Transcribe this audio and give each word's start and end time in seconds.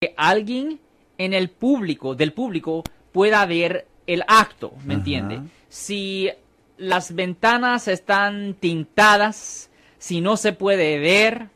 que 0.00 0.14
alguien 0.16 0.78
en 1.18 1.34
el 1.34 1.50
público, 1.50 2.14
del 2.14 2.32
público, 2.32 2.84
pueda 3.10 3.44
ver 3.46 3.88
el 4.06 4.22
acto, 4.28 4.72
¿me 4.84 4.94
entiende? 4.94 5.40
Si 5.68 6.30
las 6.76 7.16
ventanas 7.16 7.88
están 7.88 8.54
tintadas, 8.54 9.70
si 9.98 10.20
no 10.20 10.36
se 10.36 10.52
puede 10.52 11.00
ver, 11.00 11.48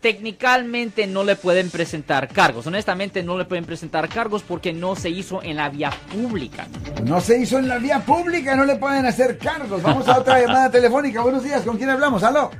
técnicamente 0.00 1.08
no 1.08 1.24
le 1.24 1.34
pueden 1.34 1.70
presentar 1.70 2.28
cargos. 2.28 2.68
Honestamente 2.68 3.24
no 3.24 3.36
le 3.36 3.46
pueden 3.46 3.64
presentar 3.64 4.08
cargos 4.08 4.44
porque 4.44 4.72
no 4.72 4.94
se 4.94 5.10
hizo 5.10 5.42
en 5.42 5.56
la 5.56 5.68
vía 5.68 5.90
pública. 6.12 6.68
No 7.02 7.20
se 7.20 7.40
hizo 7.40 7.58
en 7.58 7.66
la 7.66 7.78
vía 7.78 7.98
pública, 7.98 8.54
no 8.54 8.64
le 8.64 8.76
pueden 8.76 9.06
hacer 9.06 9.38
cargos. 9.38 9.82
Vamos 9.82 10.06
a 10.06 10.20
otra 10.20 10.40
llamada 10.40 10.70
telefónica. 10.70 11.20
Buenos 11.20 11.42
días, 11.42 11.62
¿con 11.62 11.78
quién 11.78 11.90
hablamos? 11.90 12.22
¿Aló? 12.22 12.52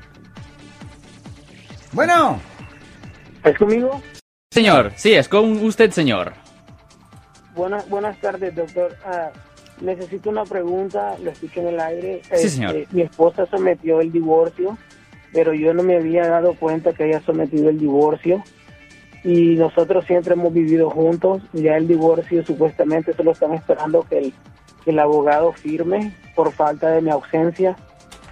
Bueno. 1.92 2.40
¿Es 3.44 3.56
conmigo? 3.56 4.02
Señor, 4.52 4.92
sí, 4.96 5.14
es 5.14 5.30
con 5.30 5.64
usted, 5.64 5.92
señor. 5.92 6.34
Buenas, 7.54 7.88
buenas 7.88 8.18
tardes, 8.18 8.54
doctor. 8.54 8.94
Ah, 9.02 9.30
necesito 9.80 10.28
una 10.28 10.44
pregunta, 10.44 11.16
lo 11.22 11.30
escucho 11.30 11.60
en 11.60 11.68
el 11.68 11.80
aire. 11.80 12.20
Sí, 12.34 12.50
señor. 12.50 12.76
Este, 12.76 12.94
mi 12.94 13.00
esposa 13.00 13.46
sometió 13.46 14.02
el 14.02 14.12
divorcio, 14.12 14.76
pero 15.32 15.54
yo 15.54 15.72
no 15.72 15.82
me 15.82 15.96
había 15.96 16.28
dado 16.28 16.52
cuenta 16.52 16.92
que 16.92 17.04
había 17.04 17.22
sometido 17.22 17.70
el 17.70 17.78
divorcio. 17.78 18.44
Y 19.24 19.54
nosotros 19.54 20.04
siempre 20.04 20.34
hemos 20.34 20.52
vivido 20.52 20.90
juntos. 20.90 21.40
Ya 21.54 21.78
el 21.78 21.88
divorcio 21.88 22.44
supuestamente 22.44 23.14
solo 23.14 23.30
están 23.32 23.54
esperando 23.54 24.02
que 24.02 24.18
el, 24.18 24.34
que 24.84 24.90
el 24.90 24.98
abogado 24.98 25.52
firme 25.52 26.14
por 26.36 26.52
falta 26.52 26.90
de 26.90 27.00
mi 27.00 27.08
ausencia. 27.08 27.74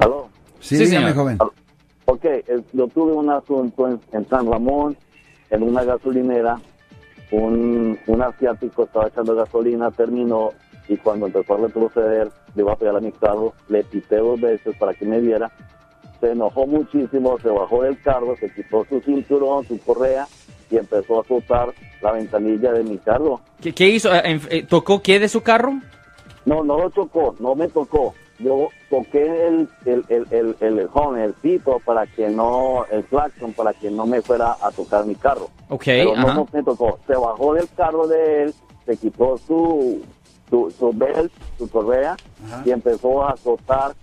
¿Aló? 0.00 0.28
Sí, 0.60 0.76
Sí, 0.76 0.84
dígame, 0.86 1.10
señor. 1.10 1.14
joven. 1.14 1.38
Ok, 2.06 2.24
eh, 2.24 2.44
yo 2.72 2.86
tuve 2.88 3.12
un 3.12 3.30
asunto 3.30 3.88
en, 3.88 4.00
en 4.12 4.28
San 4.28 4.50
Ramón, 4.50 4.96
en 5.50 5.62
una 5.62 5.84
gasolinera. 5.84 6.58
Un, 7.32 7.98
un 8.06 8.22
asiático 8.22 8.84
estaba 8.84 9.08
echando 9.08 9.34
gasolina, 9.34 9.90
terminó 9.90 10.50
y 10.88 10.96
cuando 10.96 11.26
empezó 11.26 11.54
a 11.54 11.58
retroceder, 11.58 12.30
le 12.54 12.62
iba 12.62 12.72
a 12.72 12.76
pegar 12.76 12.96
a 12.96 13.00
mi 13.00 13.10
carro, 13.10 13.52
le 13.68 13.82
pité 13.82 14.16
dos 14.18 14.40
veces 14.40 14.76
para 14.78 14.94
que 14.94 15.04
me 15.04 15.20
viera. 15.20 15.50
Se 16.20 16.30
enojó 16.30 16.66
muchísimo, 16.66 17.36
se 17.42 17.48
bajó 17.48 17.82
del 17.82 18.00
carro, 18.00 18.36
se 18.38 18.48
quitó 18.54 18.86
su 18.88 19.00
cinturón, 19.00 19.66
su 19.66 19.78
correa 19.80 20.28
y 20.70 20.76
empezó 20.76 21.18
a 21.18 21.20
azotar 21.22 21.72
la 22.00 22.12
ventanilla 22.12 22.72
de 22.72 22.84
mi 22.84 22.98
carro. 22.98 23.40
¿Qué, 23.60 23.72
qué 23.72 23.88
hizo? 23.88 24.14
Eh, 24.14 24.40
eh, 24.50 24.62
¿Tocó 24.68 25.02
qué 25.02 25.18
de 25.18 25.28
su 25.28 25.42
carro? 25.42 25.74
No, 26.44 26.62
no 26.62 26.78
lo 26.78 26.90
tocó, 26.90 27.34
no 27.40 27.54
me 27.54 27.68
tocó. 27.68 28.14
Yo 28.38 28.68
toqué 28.90 29.46
el, 29.46 29.68
el, 29.86 30.04
el, 30.08 30.26
el, 30.30 30.56
el, 30.60 30.88
horn, 30.92 31.18
el 31.18 31.32
pito 31.32 31.80
para 31.84 32.06
que 32.06 32.28
no, 32.28 32.84
el 32.90 33.02
claxon 33.04 33.52
para 33.54 33.72
que 33.72 33.90
no 33.90 34.04
me 34.06 34.20
fuera 34.20 34.56
a 34.60 34.70
tocar 34.70 35.06
mi 35.06 35.14
carro. 35.14 35.48
Ok, 35.70 35.84
Pero 35.86 36.16
no, 36.16 36.46
me 36.52 36.62
tocó. 36.62 36.98
Se 37.06 37.14
bajó 37.14 37.54
del 37.54 37.68
carro 37.74 38.06
de 38.06 38.42
él, 38.44 38.54
se 38.84 38.96
quitó 38.98 39.38
su, 39.38 40.02
su, 40.50 40.70
su 40.78 40.92
belt, 40.92 41.32
su 41.56 41.68
correa 41.70 42.14
y 42.64 42.70
empezó 42.70 43.22
a 43.24 43.30
azotar 43.30 43.94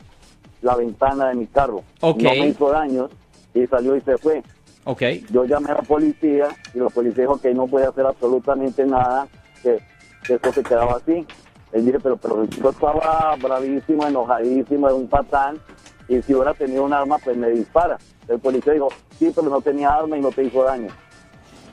la 0.63 0.75
ventana 0.75 1.29
de 1.29 1.35
mi 1.35 1.45
carro. 1.45 1.83
Ok. 2.01 2.21
No 2.23 2.29
me 2.31 2.47
hizo 2.47 2.69
daño 2.71 3.09
y 3.53 3.67
salió 3.67 3.95
y 3.95 4.01
se 4.01 4.17
fue. 4.17 4.41
Ok. 4.85 5.01
Yo 5.31 5.45
llamé 5.45 5.69
a 5.71 5.75
la 5.75 5.81
policía 5.81 6.47
y 6.73 6.79
la 6.79 6.89
policía 6.89 7.23
dijo 7.23 7.39
que 7.39 7.53
no 7.53 7.67
podía 7.67 7.89
hacer 7.89 8.05
absolutamente 8.05 8.85
nada, 8.85 9.27
que, 9.61 9.79
que 10.25 10.33
esto 10.35 10.51
se 10.53 10.63
quedaba 10.63 10.97
así. 10.97 11.25
Él 11.71 11.85
dije, 11.85 11.99
pero, 12.01 12.17
pero 12.17 12.45
yo 12.45 12.69
estaba 12.69 13.35
bravísimo, 13.41 14.05
enojadísimo, 14.05 14.87
de 14.87 14.93
un 14.93 15.07
patán, 15.07 15.57
y 16.07 16.21
si 16.21 16.33
hubiera 16.33 16.53
tenido 16.53 16.83
un 16.83 16.93
arma, 16.93 17.17
pues 17.17 17.35
me 17.37 17.49
dispara. 17.49 17.97
El 18.27 18.39
policía 18.39 18.73
dijo, 18.73 18.89
sí, 19.17 19.31
pero 19.33 19.49
no 19.49 19.61
tenía 19.61 19.89
arma 19.89 20.17
y 20.17 20.21
no 20.21 20.29
te 20.31 20.43
hizo 20.43 20.63
daño. 20.63 20.89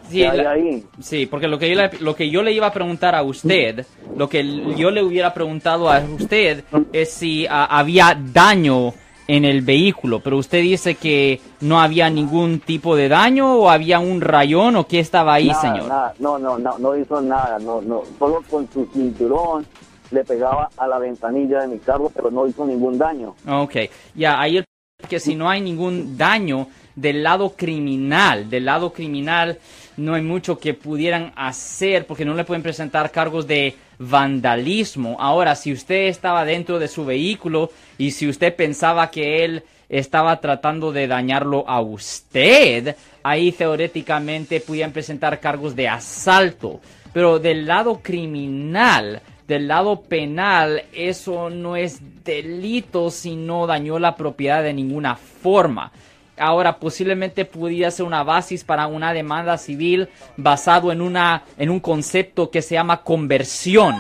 Sí, 0.09 0.19
¿Qué 0.19 0.29
hay 0.29 0.39
la- 0.43 0.51
ahí? 0.53 0.85
sí, 1.01 1.27
porque 1.27 1.47
lo 1.47 1.59
que, 1.59 1.69
yo 1.69 1.77
le, 1.77 1.91
lo 2.01 2.17
que 2.17 2.31
yo 2.31 2.43
le 2.43 2.53
iba 2.53 2.67
a 2.67 2.73
preguntar 2.73 3.15
a 3.15 3.23
usted, 3.23 3.85
lo 4.17 4.29
que 4.29 4.45
yo 4.77 4.91
le 4.91 5.03
hubiera 5.05 5.33
preguntado 5.35 5.89
a 5.91 6.01
usted 6.01 6.65
es 6.93 7.13
si 7.13 7.47
ah, 7.49 7.67
había 7.79 8.19
daño 8.33 8.93
en 9.37 9.45
el 9.45 9.63
vehículo, 9.63 10.19
pero 10.19 10.39
usted 10.39 10.61
dice 10.61 10.97
que 10.97 11.41
no 11.61 11.81
había 11.81 12.11
ningún 12.11 12.59
tipo 12.59 12.97
de 12.97 13.09
daño 13.09 13.55
o 13.55 13.71
había 13.71 14.01
un 14.01 14.21
rayón 14.21 14.75
o 14.75 14.89
qué 14.89 14.99
estaba 14.99 15.35
ahí, 15.35 15.47
Nada, 15.47 15.61
señor. 15.61 15.87
nada, 15.87 16.15
no, 16.19 16.37
no, 16.37 16.59
no, 16.59 16.79
no 16.79 16.97
hizo 16.97 17.21
nada, 17.21 17.61
no, 17.61 17.81
no, 17.81 18.03
solo 18.19 18.43
con 18.51 18.69
su 18.73 18.87
cinturón 18.93 19.65
le 20.11 20.25
pegaba 20.25 20.69
a 20.77 20.89
la 20.89 20.99
ventanilla 20.99 21.61
de 21.61 21.69
mi 21.69 21.79
carro, 21.79 22.11
pero 22.13 22.33
no 22.33 22.45
hizo 22.49 22.67
ningún 22.67 22.99
daño. 22.99 23.37
Ok, 23.49 23.77
ya, 24.17 24.41
ahí 24.41 24.57
el 24.57 24.65
que 25.09 25.21
si 25.21 25.37
no 25.37 25.49
hay 25.49 25.61
ningún 25.61 26.19
daño 26.19 26.67
del 26.97 27.23
lado 27.23 27.55
criminal, 27.57 28.51
del 28.51 28.65
lado 28.65 28.93
criminal 28.93 29.59
no 29.97 30.15
hay 30.15 30.23
mucho 30.23 30.59
que 30.59 30.75
pudieran 30.75 31.33
hacer 31.37 32.05
porque 32.05 32.25
no 32.25 32.35
le 32.35 32.43
pueden 32.43 32.65
presentar 32.65 33.13
cargos 33.13 33.47
de 33.47 33.77
vandalismo. 34.01 35.17
Ahora, 35.21 35.55
si 35.55 35.73
usted 35.73 36.09
estaba 36.09 36.45
dentro 36.45 36.79
de 36.79 36.89
su 36.89 37.05
vehículo 37.05 37.71
y 37.99 38.11
si 38.11 38.29
usted 38.29 38.57
pensaba 38.57 39.11
que 39.11 39.45
él 39.45 39.63
estaba 39.91 40.41
tratando 40.41 40.91
de 40.91 41.07
dañarlo 41.07 41.69
a 41.69 41.81
usted, 41.81 42.97
ahí 43.23 43.53
teóricamente 43.53 44.61
pudieran 44.61 44.93
presentar 44.93 45.39
cargos 45.39 45.77
de 45.77 45.89
asalto. 45.89 46.81
Pero 47.13 47.39
del 47.39 47.67
lado 47.67 48.01
criminal, 48.03 49.21
del 49.47 49.69
lado 49.69 50.01
penal, 50.01 50.85
eso 50.93 51.51
no 51.51 51.77
es 51.77 52.01
delito 52.25 53.11
si 53.11 53.37
no 53.37 53.67
dañó 53.67 53.99
la 53.99 54.17
propiedad 54.17 54.63
de 54.63 54.73
ninguna 54.73 55.17
forma. 55.17 55.93
Ahora 56.41 56.79
posiblemente 56.79 57.45
pudiera 57.45 57.91
ser 57.91 58.07
una 58.07 58.23
basis 58.23 58.65
para 58.65 58.87
una 58.87 59.13
demanda 59.13 59.59
civil 59.59 60.09
basado 60.37 60.91
en 60.91 61.03
una 61.03 61.45
en 61.59 61.71
un 61.71 61.81
concepto 61.81 62.51
que 62.51 62.63
se 62.63 62.75
llama 62.75 63.03
conversión, 63.03 63.95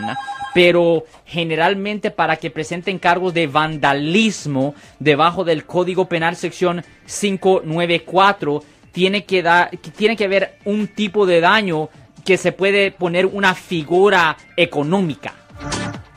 pero 0.55 1.05
generalmente 1.27 2.11
para 2.11 2.37
que 2.37 2.51
presenten 2.51 2.99
cargos 2.99 3.35
de 3.35 3.47
vandalismo 3.47 4.75
debajo 4.99 5.45
del 5.45 5.67
Código 5.67 6.09
Penal 6.09 6.37
sección 6.37 6.83
594 7.07 8.63
tiene 8.93 9.25
que 9.25 9.43
dar 9.43 9.71
tiene 9.97 10.17
que 10.17 10.25
haber 10.25 10.59
un 10.65 10.89
tipo 10.89 11.27
de 11.27 11.41
daño 11.41 11.91
que 12.25 12.37
se 12.37 12.53
puede 12.53 12.91
poner 12.91 13.27
una 13.27 13.55
figura 13.55 14.37
económica. 14.57 15.35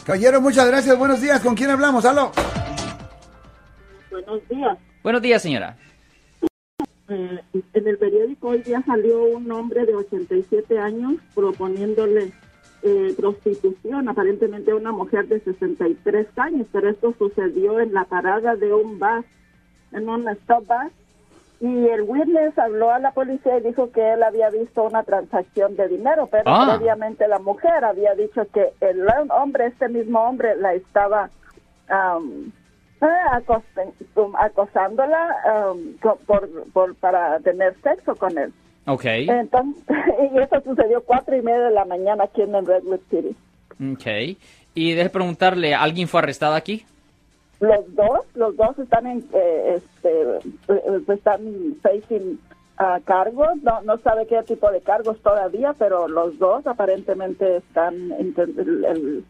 Caballero, 0.05 0.41
muchas 0.41 0.67
gracias. 0.67 0.97
Buenos 0.97 1.21
días. 1.21 1.39
¿Con 1.41 1.55
quién 1.55 1.69
hablamos? 1.69 2.05
¿Aló? 2.05 2.31
Buenos 4.11 4.47
días. 4.49 4.77
Buenos 5.01 5.21
días, 5.21 5.41
señora. 5.41 5.77
Eh, 7.13 7.41
en 7.73 7.87
el 7.87 7.97
periódico 7.97 8.49
hoy 8.49 8.59
día 8.63 8.81
salió 8.85 9.23
un 9.23 9.51
hombre 9.51 9.85
de 9.85 9.95
87 9.95 10.79
años 10.79 11.13
proponiéndole 11.35 12.31
eh, 12.81 13.13
prostitución, 13.17 14.09
aparentemente 14.09 14.71
a 14.71 14.75
una 14.75 14.91
mujer 14.91 15.27
de 15.27 15.39
63 15.39 16.27
años, 16.37 16.67
pero 16.71 16.89
esto 16.89 17.13
sucedió 17.17 17.79
en 17.79 17.93
la 17.93 18.03
parada 18.05 18.55
de 18.55 18.73
un 18.73 18.99
bus, 18.99 19.25
en 19.93 20.09
un 20.09 20.27
stop 20.27 20.65
bus, 20.67 20.91
y 21.61 21.87
el 21.87 22.01
witness 22.01 22.57
habló 22.59 22.91
a 22.91 22.99
la 22.99 23.11
policía 23.11 23.57
y 23.57 23.61
dijo 23.61 23.89
que 23.91 24.13
él 24.13 24.23
había 24.23 24.49
visto 24.49 24.83
una 24.83 25.03
transacción 25.03 25.77
de 25.77 25.87
dinero, 25.87 26.27
pero 26.29 26.43
Ah. 26.45 26.75
previamente 26.75 27.25
la 27.29 27.39
mujer 27.39 27.85
había 27.85 28.15
dicho 28.15 28.45
que 28.53 28.73
el 28.81 29.07
hombre, 29.29 29.67
este 29.67 29.87
mismo 29.87 30.19
hombre, 30.19 30.57
la 30.57 30.73
estaba 30.73 31.29
eh, 31.89 32.49
acos- 33.31 33.63
um, 34.15 34.35
acosándola 34.35 35.35
co- 36.01 36.19
por, 36.25 36.49
por, 36.71 36.95
para 36.95 37.39
tener 37.39 37.75
sexo 37.81 38.15
con 38.15 38.37
él. 38.37 38.53
Ok, 38.85 39.05
Entonces, 39.05 39.83
y 40.33 40.37
eso 40.37 40.61
sucedió 40.61 41.01
cuatro 41.03 41.35
y 41.35 41.41
media 41.41 41.61
de 41.69 41.71
la 41.71 41.85
mañana 41.85 42.25
aquí 42.25 42.41
en 42.41 42.53
Redwood 42.65 42.99
City. 43.09 43.35
ok. 43.93 44.37
Y 44.75 44.93
deje 44.93 45.09
preguntarle, 45.09 45.73
¿alguien 45.75 46.07
fue 46.07 46.19
arrestado 46.21 46.55
aquí? 46.55 46.85
Los 47.59 47.95
dos, 47.95 48.25
los 48.35 48.57
dos 48.57 48.77
están 48.79 49.05
en, 49.07 49.23
eh, 49.33 49.75
este, 49.77 50.21
eh, 50.67 51.01
están 51.07 51.39
facing 51.81 52.39
ah, 52.77 52.99
cargos, 53.05 53.55
no, 53.61 53.81
no 53.83 53.97
sabe 53.99 54.25
qué 54.27 54.41
tipo 54.43 54.69
de 54.71 54.81
cargos 54.81 55.21
todavía, 55.21 55.73
pero 55.77 56.07
los 56.09 56.37
dos 56.39 56.65
aparentemente 56.67 57.57
están, 57.57 58.11
el, 58.13 59.23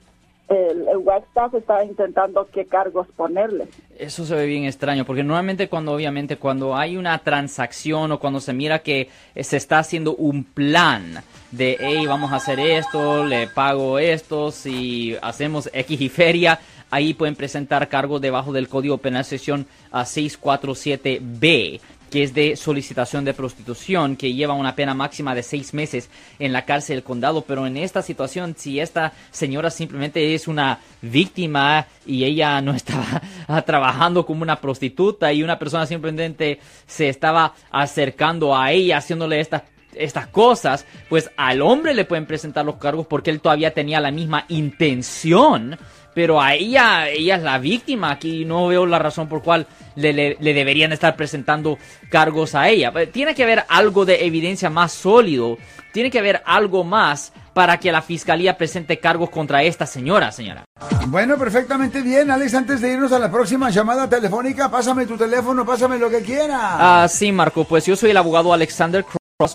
el, 0.50 0.88
el 0.88 0.98
White 0.98 1.25
Staff 1.30 1.54
está 1.56 1.84
intentando 1.84 2.48
qué 2.51 2.66
cargos 2.66 3.07
ponerle. 3.16 3.68
Eso 3.98 4.25
se 4.25 4.36
ve 4.36 4.45
bien 4.45 4.66
extraño, 4.66 5.06
porque 5.06 5.24
normalmente 5.24 5.69
cuando 5.69 5.94
obviamente 5.94 6.38
cuando 6.38 6.75
hay 6.75 6.98
una 6.98 7.18
transacción 7.19 8.12
o 8.12 8.19
cuando 8.19 8.40
se 8.40 8.54
mira 8.54 8.80
que 8.80 9.10
eh, 9.36 9.44
se 9.44 9.57
está 9.57 9.80
haciendo 9.80 10.16
un 10.16 10.44
plan 10.44 11.24
de, 11.51 11.78
hey, 11.80 12.06
vamos 12.07 12.31
a 12.31 12.38
hacer 12.38 12.60
esto, 12.60 13.25
le 13.25 13.48
pago 13.48 14.00
esto, 14.00 14.51
si 14.51 15.16
hacemos 15.22 15.69
X 15.72 16.01
y 16.01 16.10
feria, 16.10 16.60
ahí 16.90 17.13
pueden 17.13 17.36
presentar 17.36 17.88
cargos 17.90 18.22
debajo 18.22 18.51
del 18.51 18.68
Código 18.68 18.98
Penal 18.98 19.25
sección 19.25 19.66
ah, 19.92 20.04
647B 20.04 21.80
que 22.13 22.21
es 22.21 22.36
de 22.36 22.56
solicitación 22.56 23.25
de 23.25 23.33
prostitución, 23.33 24.15
que 24.15 24.36
lleva 24.36 24.54
una 24.54 24.75
pena 24.75 24.94
máxima 24.94 25.33
de 25.33 25.42
seis 25.42 25.74
meses 25.74 26.12
en 26.38 26.54
la 26.54 26.63
cárcel 26.63 26.98
del 26.98 27.04
condado. 27.04 27.42
Pero 27.42 27.65
en 27.65 27.75
esta 27.75 28.04
situación, 28.04 28.54
si 28.56 28.80
esta 28.80 29.13
señora 29.31 29.71
simplemente 29.71 30.36
es 30.36 30.48
una 30.48 30.77
víctima 31.01 31.88
y 32.06 32.24
ella 32.24 32.62
no 32.62 32.71
estaba 32.75 33.19
trabajando 33.65 34.27
como 34.27 34.44
una 34.44 34.62
prostituta 34.62 35.33
y 35.33 35.42
una 35.42 35.57
persona 35.57 35.88
simplemente 35.88 36.60
se 36.86 37.10
estaba 37.10 37.56
acercando 37.71 38.56
a 38.56 38.71
ella, 38.71 38.98
haciéndole 38.98 39.39
estas 39.39 39.63
estas 39.98 40.28
cosas, 40.28 40.86
pues 41.10 41.30
al 41.38 41.62
hombre 41.62 41.94
le 41.94 42.06
pueden 42.06 42.25
presentar 42.25 42.66
los 42.66 42.75
cargos 42.75 43.07
porque 43.07 43.30
él 43.31 43.40
todavía 43.42 43.74
tenía 43.74 44.00
la 44.00 44.12
misma 44.12 44.45
intención, 44.48 45.78
pero 46.13 46.40
a 46.42 46.54
ella, 46.54 47.10
ella 47.10 47.36
es 47.38 47.44
la 47.44 47.57
víctima 47.57 48.12
aquí, 48.12 48.45
no 48.45 48.68
veo 48.68 48.86
la 48.86 49.00
razón 49.00 49.28
por 49.28 49.42
cual 49.42 49.66
le, 49.95 50.13
le- 50.13 50.38
le 50.40 50.54
deberían 50.54 50.92
estar 50.94 51.16
presentando 51.16 51.78
cargos 52.10 52.54
a 52.56 52.69
ella. 52.69 52.92
Eh, 52.95 53.07
Tiene 53.07 53.34
que 53.34 53.44
haber 53.44 53.63
algo 53.68 54.06
de 54.06 54.25
evidencia 54.25 54.69
más 54.69 54.92
sólido, 54.92 55.57
tiene 55.92 56.12
que 56.12 56.19
haber 56.19 56.42
algo 56.45 56.84
más 56.84 57.34
para 57.54 57.80
que 57.80 57.92
la 57.92 58.01
fiscalía 58.01 58.57
presente 58.57 58.98
cargos 59.00 59.30
contra 59.30 59.62
esta 59.63 59.86
señora, 59.86 60.31
señora. 60.31 60.63
Bueno, 61.07 61.38
perfectamente 61.38 62.01
bien. 62.01 62.31
Alex, 62.31 62.54
antes 62.56 62.81
de 62.81 62.94
irnos 62.94 63.12
a 63.12 63.19
la 63.19 63.31
próxima 63.31 63.69
llamada 63.69 64.10
telefónica, 64.10 64.72
pásame 64.72 65.06
tu 65.06 65.16
teléfono, 65.18 65.63
pásame 65.66 65.98
lo 66.00 66.10
que 66.10 66.22
quieras. 66.22 66.60
Ah, 66.62 67.07
sí, 67.10 67.31
Marco, 67.31 67.63
pues 67.63 67.86
yo 67.86 67.95
soy 67.95 68.10
el 68.12 68.18
abogado 68.18 68.54
Alexander 68.54 69.04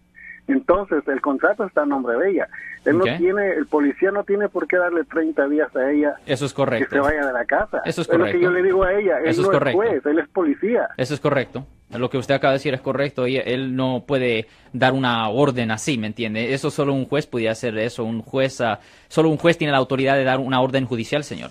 Entonces 0.48 1.06
el 1.06 1.20
contrato 1.20 1.64
está 1.64 1.82
a 1.82 1.86
nombre 1.86 2.16
de 2.18 2.30
ella. 2.30 2.48
Él 2.84 2.98
no 2.98 3.04
tiene, 3.04 3.52
el 3.52 3.66
policía 3.66 4.10
no 4.10 4.24
tiene 4.24 4.48
por 4.48 4.66
qué 4.66 4.76
darle 4.76 5.04
30 5.04 5.46
días 5.48 5.74
a 5.76 5.88
ella 5.90 6.14
Eso 6.26 6.46
es 6.46 6.52
que 6.52 6.56
correcto. 6.56 6.96
se 6.96 7.00
vaya 7.00 7.26
de 7.26 7.32
la 7.32 7.44
casa. 7.44 7.80
Eso 7.84 8.02
es 8.02 8.08
lo 8.08 8.12
que 8.14 8.18
correcto. 8.18 8.40
yo 8.40 8.50
le 8.50 8.62
digo 8.62 8.82
a 8.82 8.92
ella, 8.92 9.18
él 9.20 9.28
Eso 9.28 9.42
es 9.42 9.46
no 9.46 9.52
correcto. 9.52 9.82
es 9.84 9.88
juez, 9.90 10.06
él 10.06 10.18
es 10.18 10.28
policía. 10.28 10.88
Eso 10.96 11.14
es 11.14 11.20
correcto. 11.20 11.64
Lo 11.96 12.08
que 12.10 12.18
usted 12.18 12.34
acaba 12.34 12.52
de 12.52 12.56
decir 12.56 12.74
es 12.74 12.80
correcto. 12.80 13.26
Él 13.26 13.76
no 13.76 14.04
puede 14.06 14.46
dar 14.72 14.94
una 14.94 15.28
orden 15.28 15.70
así, 15.70 15.98
¿me 15.98 16.06
entiende? 16.06 16.54
Eso 16.54 16.70
solo 16.70 16.92
un 16.94 17.04
juez 17.04 17.26
podía 17.26 17.52
hacer 17.52 17.76
eso. 17.78 18.02
Un 18.04 18.22
juez, 18.22 18.60
ah, 18.62 18.80
solo 19.08 19.28
un 19.28 19.36
juez 19.36 19.58
tiene 19.58 19.72
la 19.72 19.78
autoridad 19.78 20.16
de 20.16 20.24
dar 20.24 20.40
una 20.40 20.60
orden 20.60 20.86
judicial, 20.86 21.22
señor. 21.22 21.50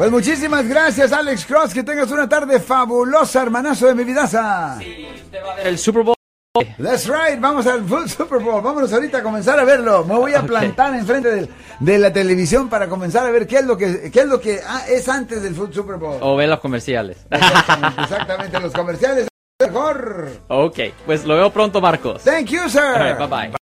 Pues 0.00 0.10
muchísimas 0.10 0.66
gracias, 0.66 1.12
Alex 1.12 1.44
Cross. 1.44 1.74
Que 1.74 1.82
tengas 1.82 2.10
una 2.10 2.26
tarde 2.26 2.58
fabulosa, 2.58 3.42
hermanazo 3.42 3.86
de 3.86 3.94
mi 3.94 4.02
vidaza. 4.04 4.78
Usted 4.78 5.44
va 5.46 5.52
a 5.52 5.56
ver 5.56 5.66
el 5.66 5.78
Super 5.78 6.02
Bowl. 6.02 6.16
That's 6.82 7.06
right, 7.06 7.38
vamos 7.38 7.66
al 7.66 7.84
full 7.84 8.06
Super 8.06 8.38
Bowl. 8.38 8.62
Vámonos 8.62 8.90
ahorita 8.94 9.18
a 9.18 9.22
comenzar 9.22 9.60
a 9.60 9.64
verlo. 9.64 10.02
Me 10.06 10.14
voy 10.14 10.32
a 10.32 10.40
Ok. 10.40 10.46
plantar 10.46 10.94
enfrente 10.94 11.28
del- 11.28 11.50
de 11.80 11.98
la 11.98 12.10
televisión 12.10 12.70
para 12.70 12.88
comenzar 12.88 13.26
a 13.26 13.30
ver 13.30 13.46
qué 13.46 13.56
es 13.58 13.66
lo 13.66 13.76
que, 13.76 14.10
qué 14.10 14.20
es, 14.20 14.26
lo 14.26 14.40
que 14.40 14.62
ah, 14.66 14.84
es 14.88 15.06
antes 15.06 15.42
del 15.42 15.54
full 15.54 15.70
Super 15.70 15.96
Bowl. 15.96 16.16
O 16.22 16.34
ver 16.34 16.48
los 16.48 16.60
comerciales. 16.60 17.18
Exactamente, 17.30 18.00
exactamente, 18.00 18.58
los 18.60 18.72
comerciales. 18.72 19.28
Mejor. 19.60 20.28
ok, 20.48 20.78
pues 21.04 21.26
lo 21.26 21.36
veo 21.36 21.50
pronto, 21.52 21.82
Marcos. 21.82 22.22
Thank 22.24 22.46
you, 22.46 22.70
sir. 22.70 22.80
Right, 22.96 23.18
bye 23.18 23.26
bye. 23.26 23.50